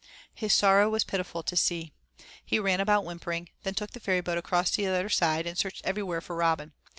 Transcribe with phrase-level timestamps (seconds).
[0.33, 1.91] His sorrow was pitiful to see.
[2.43, 5.85] He ran about whimpering, then took the ferryboat across to the other side, and searched
[5.85, 6.73] everywhere for Robin.